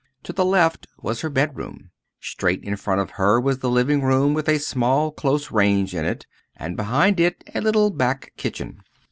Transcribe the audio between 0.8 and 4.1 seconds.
was her bedroom. Straight in front of her was the living